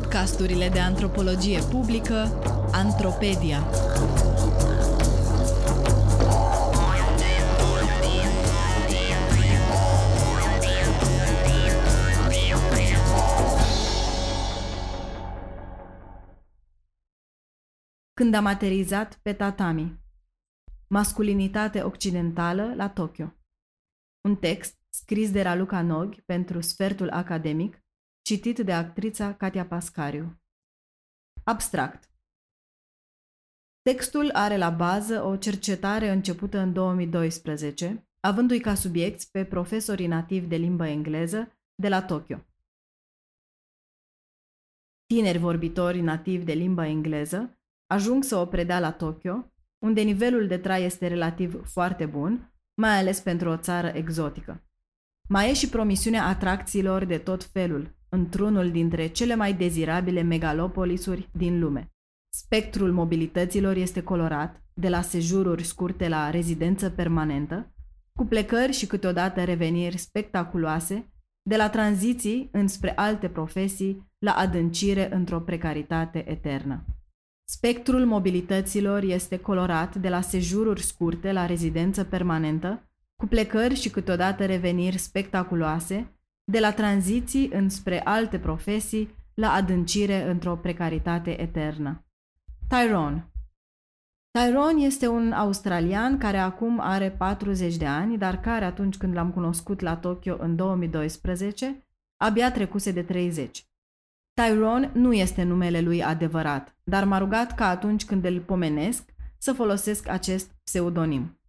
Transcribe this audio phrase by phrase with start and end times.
[0.00, 2.14] podcasturile de antropologie publică
[2.72, 3.58] Antropedia.
[18.12, 20.00] Când am aterizat pe tatami
[20.86, 23.32] Masculinitate occidentală la Tokyo
[24.28, 27.82] Un text scris de Raluca Nog pentru Sfertul Academic
[28.22, 30.40] citit de actrița Katia Pascariu.
[31.44, 32.10] Abstract.
[33.82, 40.46] Textul are la bază o cercetare începută în 2012, avându-i ca subiecti pe profesorii nativi
[40.46, 42.44] de limbă engleză de la Tokyo.
[45.06, 50.58] Tineri vorbitori nativi de limba engleză ajung să o predea la Tokyo, unde nivelul de
[50.58, 54.64] trai este relativ foarte bun, mai ales pentru o țară exotică.
[55.28, 61.60] Mai e și promisiunea atracțiilor de tot felul, într-unul dintre cele mai dezirabile megalopolisuri din
[61.60, 61.90] lume.
[62.32, 67.74] Spectrul mobilităților este colorat, de la sejururi scurte la rezidență permanentă,
[68.12, 75.40] cu plecări și câteodată reveniri spectaculoase, de la tranziții înspre alte profesii, la adâncire într-o
[75.40, 76.84] precaritate eternă.
[77.48, 84.46] Spectrul mobilităților este colorat de la sejururi scurte la rezidență permanentă, cu plecări și câteodată
[84.46, 92.04] reveniri spectaculoase, de la tranziții înspre alte profesii la adâncire într-o precaritate eternă.
[92.68, 93.30] Tyrone
[94.38, 99.32] Tyrone este un australian care acum are 40 de ani, dar care atunci când l-am
[99.32, 103.64] cunoscut la Tokyo în 2012, abia trecuse de 30.
[104.32, 109.52] Tyrone nu este numele lui adevărat, dar m-a rugat ca atunci când îl pomenesc să
[109.52, 111.40] folosesc acest pseudonim.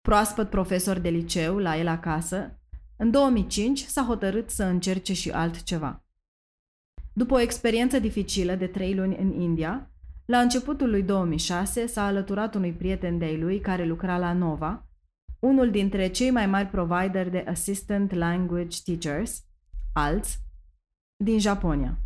[0.00, 2.59] Proaspăt profesor de liceu la el acasă,
[3.00, 6.04] în 2005 s-a hotărât să încerce și altceva.
[7.12, 9.90] După o experiență dificilă de trei luni în India,
[10.24, 14.88] la începutul lui 2006 s-a alăturat unui prieten de-ai lui care lucra la Nova,
[15.38, 19.44] unul dintre cei mai mari provider de Assistant Language Teachers,
[19.92, 20.38] ALTS,
[21.16, 21.98] din Japonia.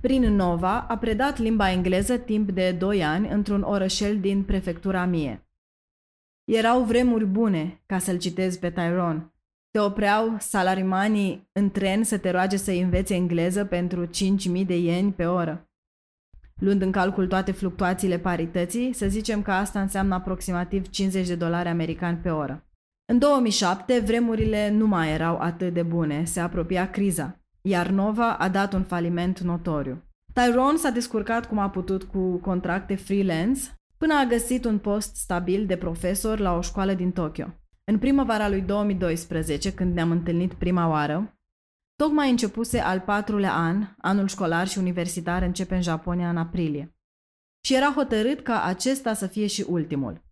[0.00, 5.48] Prin Nova a predat limba engleză timp de 2 ani într-un orășel din prefectura Mie.
[6.44, 9.33] Erau vremuri bune, ca să-l citez pe Tyrone,
[9.74, 15.12] te opreau salarimanii în tren să te roage să înveți engleză pentru 5.000 de ieni
[15.12, 15.68] pe oră.
[16.60, 21.68] Luând în calcul toate fluctuațiile parității, să zicem că asta înseamnă aproximativ 50 de dolari
[21.68, 22.66] americani pe oră.
[23.12, 28.48] În 2007, vremurile nu mai erau atât de bune, se apropia criza, iar Nova a
[28.48, 30.02] dat un faliment notoriu.
[30.32, 33.60] Tyrone s-a descurcat cum a putut cu contracte freelance
[33.98, 37.46] până a găsit un post stabil de profesor la o școală din Tokyo.
[37.86, 41.38] În primăvara lui 2012, când ne-am întâlnit prima oară,
[41.96, 46.96] tocmai începuse al patrulea an, anul școlar și universitar începe în Japonia în aprilie.
[47.64, 50.22] Și era hotărât ca acesta să fie și ultimul.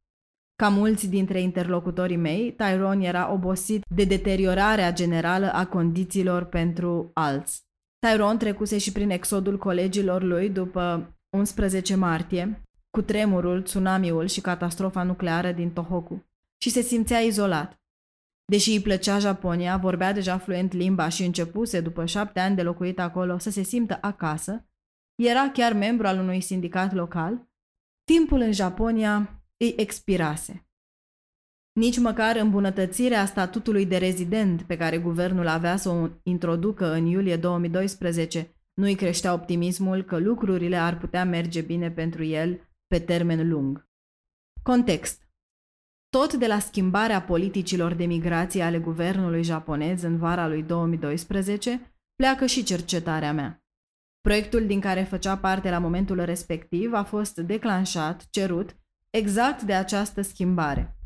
[0.57, 7.61] Ca mulți dintre interlocutorii mei, Tyrone era obosit de deteriorarea generală a condițiilor pentru alți.
[8.07, 15.03] Tyrone trecuse și prin exodul colegilor lui după 11 martie, cu tremurul, tsunamiul și catastrofa
[15.03, 16.25] nucleară din Tohoku
[16.63, 17.81] și se simțea izolat.
[18.45, 22.99] Deși îi plăcea Japonia, vorbea deja fluent limba și începuse, după șapte ani de locuit
[22.99, 24.67] acolo, să se simtă acasă,
[25.23, 27.49] era chiar membru al unui sindicat local,
[28.05, 30.67] timpul în Japonia îi expirase.
[31.73, 37.37] Nici măcar îmbunătățirea statutului de rezident pe care guvernul avea să o introducă în iulie
[37.37, 43.49] 2012 nu îi creștea optimismul că lucrurile ar putea merge bine pentru el pe termen
[43.49, 43.89] lung.
[44.63, 45.23] Context
[46.17, 52.47] tot de la schimbarea politicilor de migrație ale guvernului japonez în vara lui 2012, pleacă
[52.47, 53.65] și cercetarea mea.
[54.21, 58.77] Proiectul din care făcea parte la momentul respectiv a fost declanșat, cerut,
[59.11, 60.97] exact de această schimbare.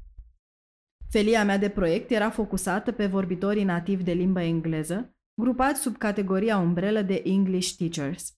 [1.11, 6.59] Felia mea de proiect era focusată pe vorbitorii nativi de limbă engleză, grupați sub categoria
[6.59, 8.35] umbrelă de English Teachers.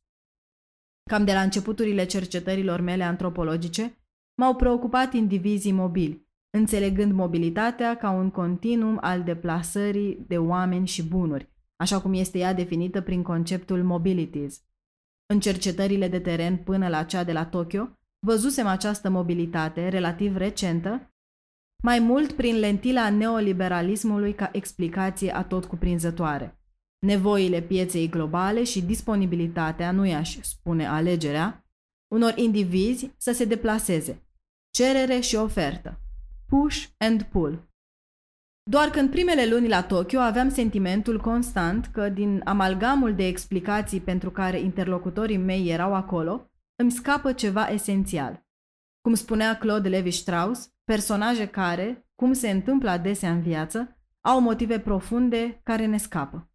[1.11, 3.99] Cam de la începuturile cercetărilor mele antropologice,
[4.35, 11.49] m-au preocupat indivizii mobili, înțelegând mobilitatea ca un continuum al deplasării de oameni și bunuri,
[11.77, 14.63] așa cum este ea definită prin conceptul mobilities.
[15.33, 17.89] În cercetările de teren până la cea de la Tokyo,
[18.27, 21.13] văzusem această mobilitate relativ recentă,
[21.83, 26.61] mai mult prin lentila neoliberalismului ca explicație a tot cuprinzătoare.
[27.07, 31.65] Nevoile pieței globale și disponibilitatea, nu i-aș spune alegerea,
[32.15, 34.23] unor indivizi să se deplaseze.
[34.71, 36.01] Cerere și ofertă
[36.49, 37.69] push and pull.
[38.71, 44.01] Doar că în primele luni la Tokyo aveam sentimentul constant că din amalgamul de explicații
[44.01, 48.47] pentru care interlocutorii mei erau acolo, îmi scapă ceva esențial.
[49.01, 55.61] Cum spunea Claude Levi-Strauss, personaje care, cum se întâmplă adesea în viață, au motive profunde
[55.63, 56.51] care ne scapă.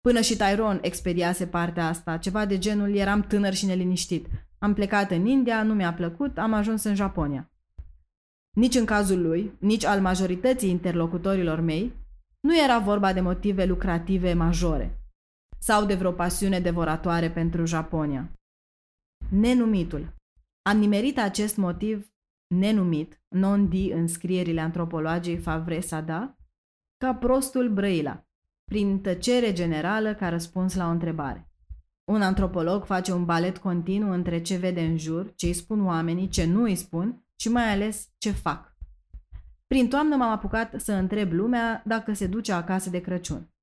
[0.00, 4.26] Până și Tyrone expediase partea asta, ceva de genul eram tânăr și neliniștit.
[4.58, 7.50] Am plecat în India, nu mi-a plăcut, am ajuns în Japonia.
[8.56, 11.92] Nici în cazul lui, nici al majorității interlocutorilor mei,
[12.40, 15.00] nu era vorba de motive lucrative majore
[15.58, 18.32] sau de vreo pasiune devoratoare pentru Japonia.
[19.30, 20.14] Nenumitul.
[20.62, 22.10] Am nimerit acest motiv
[22.54, 26.36] nenumit, non-di în scrierile antropologii Favre Sada,
[26.96, 28.26] ca prostul Brăila,
[28.64, 31.50] prin tăcere generală ca răspuns la o întrebare.
[32.04, 36.28] Un antropolog face un balet continuu între ce vede în jur, ce îi spun oamenii,
[36.28, 38.76] ce nu îi spun și mai ales ce fac.
[39.66, 43.54] Prin toamnă m-am apucat să întreb lumea dacă se duce acasă de Crăciun.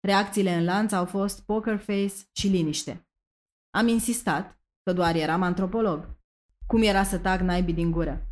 [0.00, 3.08] Reacțiile în lanț au fost poker face și liniște.
[3.70, 6.18] Am insistat că doar eram antropolog.
[6.66, 8.26] Cum era să tag naibii din gură?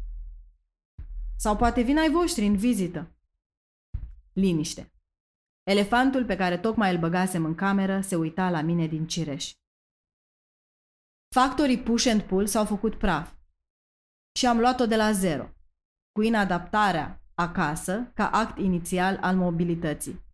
[1.37, 3.17] Sau poate vin ai voștri în vizită.
[4.33, 4.93] Liniște.
[5.63, 9.53] Elefantul pe care tocmai îl băgasem în cameră se uita la mine din cireș.
[11.35, 13.33] Factorii push and pull s-au făcut praf
[14.39, 15.49] și am luat-o de la zero,
[16.13, 20.25] cu inadaptarea acasă ca act inițial al mobilității.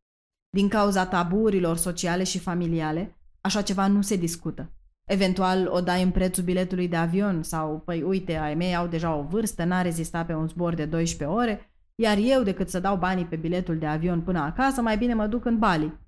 [0.51, 4.73] Din cauza taburilor sociale și familiale, așa ceva nu se discută.
[5.09, 9.15] Eventual o dai în prețul biletului de avion sau, păi uite, ai mei au deja
[9.15, 12.97] o vârstă, n-a rezistat pe un zbor de 12 ore, iar eu, decât să dau
[12.97, 15.99] banii pe biletul de avion până acasă, mai bine mă duc în Bali.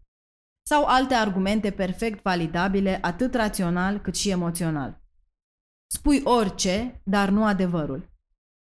[0.66, 4.99] Sau alte argumente perfect validabile, atât rațional cât și emoțional.
[5.92, 8.08] Spui orice, dar nu adevărul.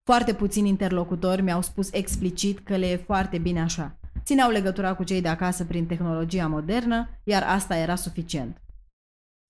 [0.04, 3.98] Foarte puțini interlocutori mi-au spus explicit că le e foarte bine așa.
[4.24, 8.62] Țineau legătura cu cei de acasă prin tehnologia modernă, iar asta era suficient.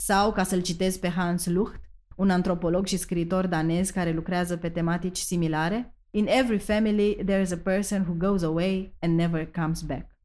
[0.03, 1.81] Sau, ca să-l citez pe Hans Lucht,
[2.17, 7.53] un antropolog și scriitor danez care lucrează pe tematici similare, In every family there is
[7.53, 10.17] a person who goes away and never comes back.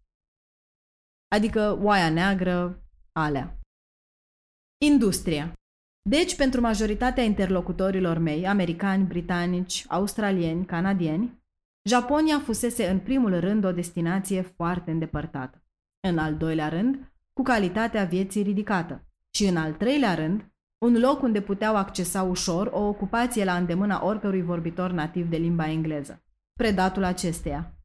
[1.28, 3.60] Adică oaia neagră, alea.
[4.82, 5.54] Industria.
[6.10, 11.40] Deci, pentru majoritatea interlocutorilor mei, americani, britanici, australieni, canadieni,
[11.84, 15.64] Japonia fusese în primul rând o destinație foarte îndepărtată.
[16.08, 19.06] În al doilea rând, cu calitatea vieții ridicată.
[19.30, 24.06] Și în al treilea rând, un loc unde puteau accesa ușor o ocupație la îndemâna
[24.06, 26.24] oricărui vorbitor nativ de limba engleză.
[26.54, 27.76] Predatul acesteia.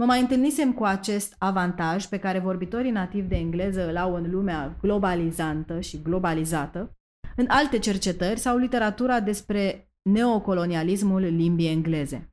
[0.00, 4.30] Mă mai întâlnisem cu acest avantaj pe care vorbitorii nativi de engleză îl au în
[4.30, 6.96] lumea globalizantă și globalizată,
[7.36, 12.32] în alte cercetări sau literatura despre neocolonialismul limbii engleze.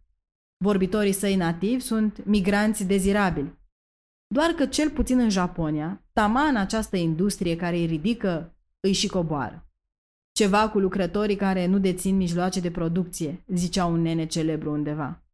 [0.57, 3.59] Vorbitorii săi nativi sunt migranți dezirabili.
[4.27, 9.69] Doar că cel puțin în Japonia, taman această industrie care îi ridică îi și coboară.
[10.31, 15.24] Ceva cu lucrătorii care nu dețin mijloace de producție, zicea un nene celebru undeva.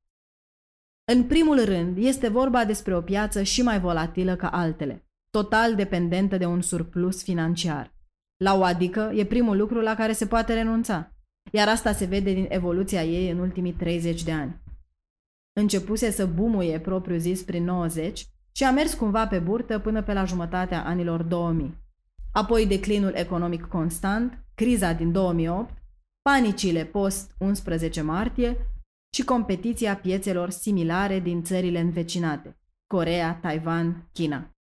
[1.14, 6.38] În primul rând, este vorba despre o piață și mai volatilă ca altele, total dependentă
[6.38, 7.94] de un surplus financiar.
[8.38, 11.12] La o adică e primul lucru la care se poate renunța,
[11.52, 14.62] iar asta se vede din evoluția ei în ultimii 30 de ani.
[15.54, 20.14] Începuse să bumuie propriu zis prin 90 și a mers cumva pe burtă până pe
[20.14, 21.82] la jumătatea anilor 2000
[22.32, 25.74] apoi declinul economic constant, criza din 2008,
[26.22, 28.58] panicile post-11 martie
[29.14, 34.56] și competiția piețelor similare din țările învecinate, Corea, Taiwan, China.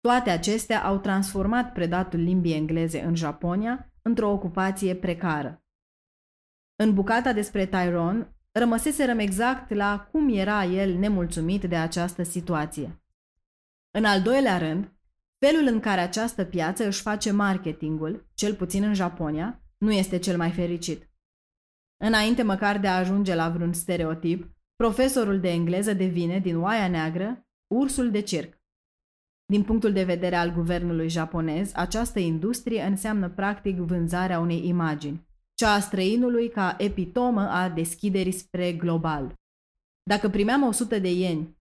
[0.00, 5.62] Toate acestea au transformat predatul limbii engleze în Japonia într-o ocupație precară.
[6.76, 13.02] În bucata despre Tyrone, rămăseserăm exact la cum era el nemulțumit de această situație.
[13.90, 14.92] În al doilea rând,
[15.38, 20.36] Felul în care această piață își face marketingul, cel puțin în Japonia, nu este cel
[20.36, 21.07] mai fericit.
[22.04, 27.46] Înainte măcar de a ajunge la vreun stereotip, profesorul de engleză devine, din oaia neagră,
[27.74, 28.56] ursul de circ.
[29.52, 35.72] Din punctul de vedere al guvernului japonez, această industrie înseamnă practic vânzarea unei imagini, cea
[35.72, 39.34] a străinului ca epitomă a deschiderii spre global.
[40.02, 41.56] Dacă primeam 100 de ieni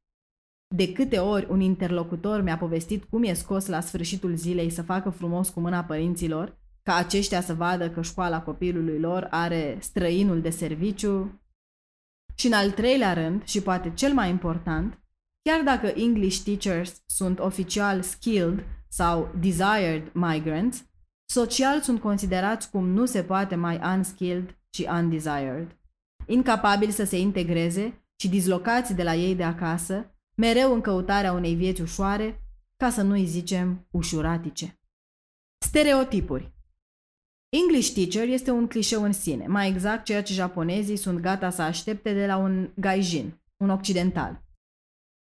[0.76, 5.10] de câte ori un interlocutor mi-a povestit cum e scos la sfârșitul zilei să facă
[5.10, 10.50] frumos cu mâna părinților, ca aceștia să vadă că școala copilului lor are străinul de
[10.50, 11.42] serviciu.
[12.36, 15.00] Și în al treilea rând, și poate cel mai important,
[15.42, 20.86] chiar dacă English teachers sunt oficial skilled sau desired migrants,
[21.30, 25.80] social sunt considerați cum nu se poate mai unskilled și undesired.
[26.26, 31.56] Incapabili să se integreze și dislocați de la ei de acasă, mereu în căutarea unei
[31.56, 32.42] vieți ușoare,
[32.78, 34.80] ca să nu-i zicem ușuratice.
[35.66, 36.56] Stereotipuri
[37.62, 41.62] English teacher este un clișeu în sine, mai exact ceea ce japonezii sunt gata să
[41.62, 44.44] aștepte de la un gaijin, un occidental.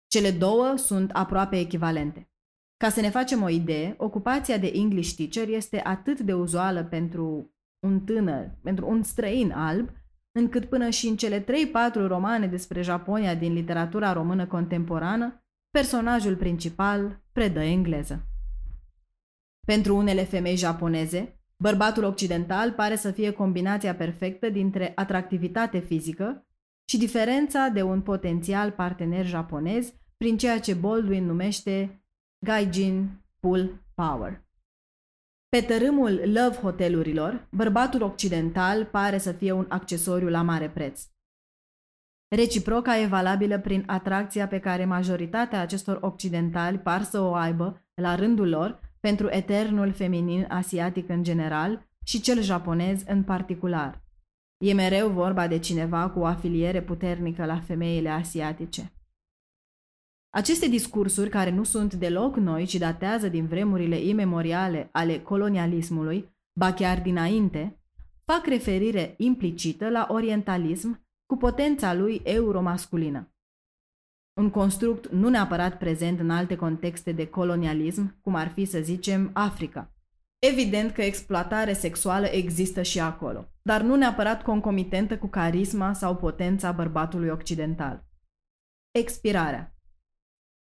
[0.07, 2.29] Cele două sunt aproape echivalente.
[2.77, 7.53] Ca să ne facem o idee, ocupația de English teacher este atât de uzuală pentru
[7.79, 9.89] un tânăr, pentru un străin alb,
[10.31, 11.45] încât până și în cele 3-4
[11.93, 18.25] romane despre Japonia din literatura română contemporană, personajul principal predă engleză.
[19.65, 26.45] Pentru unele femei japoneze, bărbatul occidental pare să fie combinația perfectă dintre atractivitate fizică
[26.89, 32.03] și diferența de un potențial partener japonez prin ceea ce Baldwin numește
[32.45, 34.43] Gaijin Pull Power.
[35.49, 41.07] Pe tărâmul love hotelurilor, bărbatul occidental pare să fie un accesoriu la mare preț.
[42.35, 48.15] Reciproca e valabilă prin atracția pe care majoritatea acestor occidentali par să o aibă, la
[48.15, 54.03] rândul lor, pentru eternul feminin asiatic în general și cel japonez în particular.
[54.57, 58.93] E mereu vorba de cineva cu o afiliere puternică la femeile asiatice.
[60.29, 66.73] Aceste discursuri, care nu sunt deloc noi, ci datează din vremurile imemoriale ale colonialismului, ba
[66.73, 67.81] chiar dinainte,
[68.23, 73.30] fac referire implicită la orientalism cu potența lui euromasculină.
[74.33, 79.29] Un construct nu neapărat prezent în alte contexte de colonialism, cum ar fi, să zicem,
[79.33, 79.93] Africa.
[80.39, 86.71] Evident că exploatare sexuală există și acolo, dar nu neapărat concomitentă cu carisma sau potența
[86.71, 88.05] bărbatului occidental.
[88.91, 89.75] Expirarea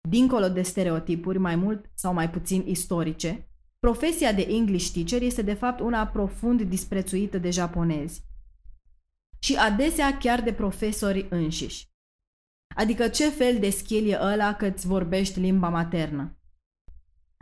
[0.10, 5.54] Dincolo de stereotipuri mai mult sau mai puțin istorice, profesia de English teacher este de
[5.54, 8.24] fapt una profund disprețuită de japonezi
[9.40, 11.95] și adesea chiar de profesori înșiși.
[12.75, 16.38] Adică ce fel de skill e ăla că îți vorbești limba maternă?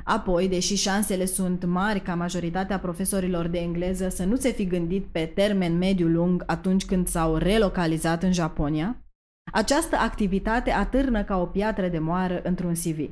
[0.03, 5.05] Apoi, deși șansele sunt mari ca majoritatea profesorilor de engleză să nu se fi gândit
[5.05, 9.05] pe termen mediu-lung atunci când s-au relocalizat în Japonia,
[9.51, 13.09] această activitate atârnă ca o piatră de moară într-un CV.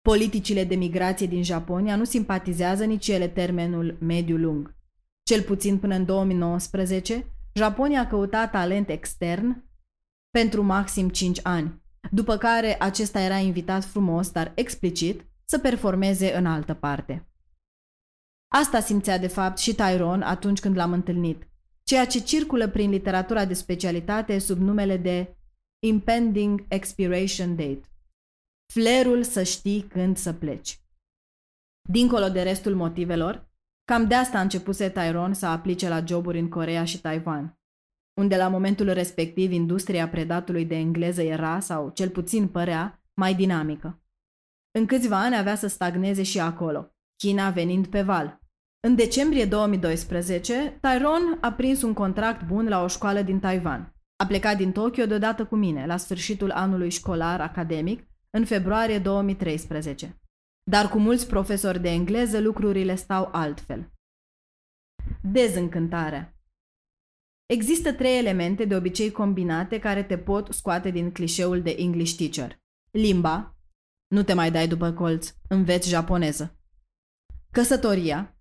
[0.00, 4.74] Politicile de migrație din Japonia nu simpatizează nici ele termenul mediu-lung.
[5.22, 9.64] Cel puțin până în 2019, Japonia a căutat talent extern
[10.38, 16.46] pentru maxim 5 ani, după care acesta era invitat frumos, dar explicit, să performeze în
[16.46, 17.26] altă parte.
[18.52, 21.46] Asta simțea de fapt și Tyrone atunci când l-am întâlnit
[21.84, 25.36] ceea ce circulă prin literatura de specialitate sub numele de
[25.86, 27.82] impending expiration date.
[28.72, 30.80] Flerul să știi când să pleci.
[31.88, 33.50] Dincolo de restul motivelor,
[33.84, 37.60] cam de asta a începuse Tyrone să aplice la joburi în Corea și Taiwan,
[38.14, 44.02] unde la momentul respectiv industria predatului de engleză era, sau cel puțin părea, mai dinamică.
[44.78, 48.42] În câțiva ani avea să stagneze și acolo, China venind pe val,
[48.86, 53.94] în decembrie 2012, Tyrone a prins un contract bun la o școală din Taiwan.
[54.16, 60.20] A plecat din Tokyo deodată cu mine, la sfârșitul anului școlar academic, în februarie 2013.
[60.70, 63.92] Dar cu mulți profesori de engleză lucrurile stau altfel.
[65.20, 66.31] Dezîncântarea
[67.52, 72.58] Există trei elemente de obicei combinate care te pot scoate din clișeul de English teacher.
[72.90, 73.56] Limba,
[74.06, 76.58] nu te mai dai după colț, înveți japoneză.
[77.50, 78.36] Căsătoria,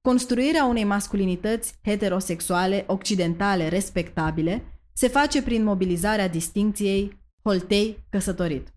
[0.00, 8.74] Construirea unei masculinități heterosexuale occidentale respectabile se face prin mobilizarea distincției holtei căsătorit.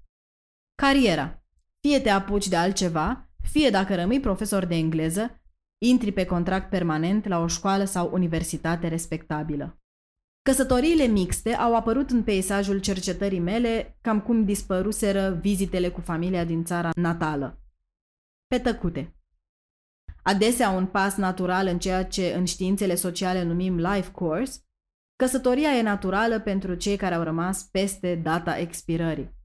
[0.75, 1.43] Cariera.
[1.79, 5.42] Fie te apuci de altceva, fie dacă rămâi profesor de engleză,
[5.83, 9.77] intri pe contract permanent la o școală sau universitate respectabilă.
[10.41, 16.63] Căsătoriile mixte au apărut în peisajul cercetării mele cam cum dispăruseră vizitele cu familia din
[16.63, 17.61] țara natală.
[18.47, 19.15] Pe tăcute.
[20.23, 24.59] Adesea un pas natural în ceea ce în științele sociale numim life course,
[25.15, 29.35] căsătoria e naturală pentru cei care au rămas peste data expirării.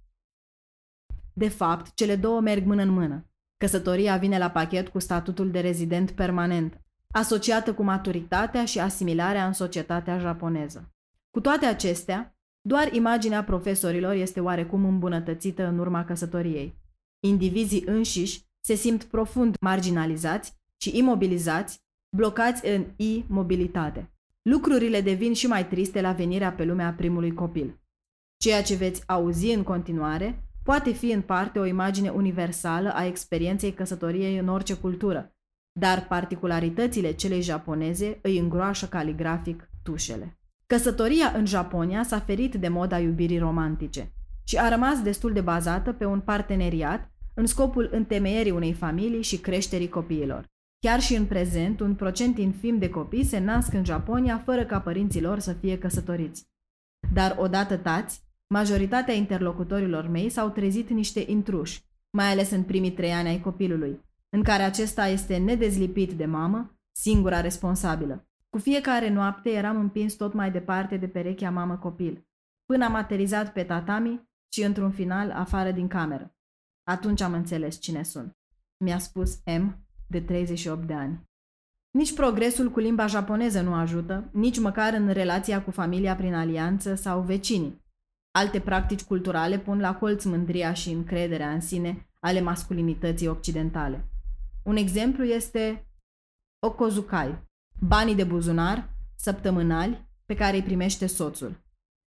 [1.33, 3.28] De fapt, cele două merg mână în mână.
[3.59, 9.53] Căsătoria vine la pachet cu statutul de rezident permanent, asociată cu maturitatea și asimilarea în
[9.53, 10.93] societatea japoneză.
[11.31, 16.79] Cu toate acestea, doar imaginea profesorilor este oarecum îmbunătățită în urma căsătoriei.
[17.21, 21.81] Indivizii înșiși se simt profund marginalizați și imobilizați,
[22.17, 24.13] blocați în imobilitate.
[24.43, 27.81] Lucrurile devin și mai triste la venirea pe lumea primului copil.
[28.37, 33.73] Ceea ce veți auzi în continuare poate fi în parte o imagine universală a experienței
[33.73, 35.37] căsătoriei în orice cultură,
[35.73, 40.39] dar particularitățile celei japoneze îi îngroașă caligrafic tușele.
[40.67, 44.13] Căsătoria în Japonia s-a ferit de moda iubirii romantice
[44.45, 49.39] și a rămas destul de bazată pe un parteneriat în scopul întemeierii unei familii și
[49.39, 50.47] creșterii copiilor.
[50.79, 54.81] Chiar și în prezent, un procent infim de copii se nasc în Japonia fără ca
[54.81, 56.47] părinții lor să fie căsătoriți.
[57.13, 63.13] Dar odată tați, majoritatea interlocutorilor mei s-au trezit niște intruși, mai ales în primii trei
[63.13, 68.29] ani ai copilului, în care acesta este nedezlipit de mamă, singura responsabilă.
[68.51, 72.27] Cu fiecare noapte eram împins tot mai departe de perechea mamă-copil,
[72.65, 76.35] până am aterizat pe tatami și, într-un final, afară din cameră.
[76.83, 78.37] Atunci am înțeles cine sunt.
[78.85, 81.27] Mi-a spus M, de 38 de ani.
[81.91, 86.95] Nici progresul cu limba japoneză nu ajută, nici măcar în relația cu familia prin alianță
[86.95, 87.87] sau vecinii.
[88.39, 94.09] Alte practici culturale pun la colț mândria și încrederea în sine ale masculinității occidentale.
[94.65, 95.87] Un exemplu este
[96.67, 97.45] Okozukai,
[97.81, 101.65] banii de buzunar săptămânali pe care îi primește soțul.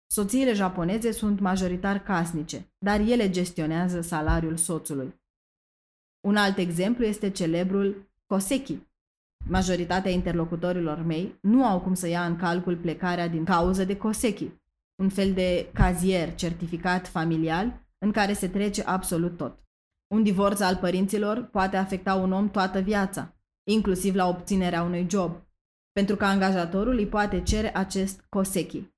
[0.06, 5.20] Soțiile japoneze sunt majoritar casnice, dar ele gestionează salariul soțului.
[6.20, 8.78] Un alt exemplu este celebrul Koseki.
[9.49, 14.60] Majoritatea interlocutorilor mei nu au cum să ia în calcul plecarea din cauză de Koseki,
[15.00, 19.59] un fel de cazier certificat familial în care se trece absolut tot.
[20.14, 23.35] Un divorț al părinților poate afecta un om toată viața,
[23.71, 25.49] inclusiv la obținerea unui job,
[25.92, 28.92] pentru că angajatorul îi poate cere acest Koseki.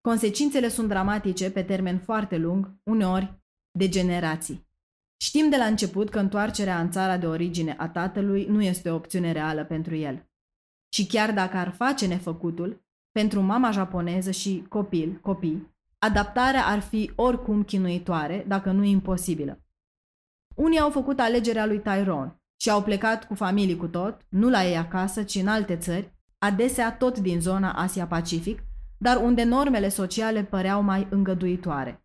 [0.00, 3.42] Consecințele sunt dramatice pe termen foarte lung, uneori
[3.78, 4.68] de generații.
[5.22, 8.94] Știm de la început că întoarcerea în țara de origine a tatălui nu este o
[8.94, 10.30] opțiune reală pentru el.
[10.94, 17.12] Și chiar dacă ar face nefăcutul, pentru mama japoneză și copil, copii, adaptarea ar fi
[17.14, 19.64] oricum chinuitoare, dacă nu imposibilă.
[20.54, 24.64] Unii au făcut alegerea lui Tyrone și au plecat cu familii cu tot, nu la
[24.64, 28.62] ei acasă, ci în alte țări, adesea tot din zona Asia-Pacific,
[28.98, 32.02] dar unde normele sociale păreau mai îngăduitoare.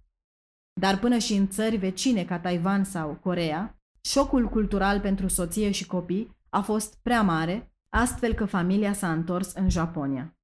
[0.79, 5.85] Dar până și în țări vecine ca Taiwan sau Corea, șocul cultural pentru soție și
[5.85, 10.37] copii a fost prea mare, astfel că familia s-a întors în Japonia.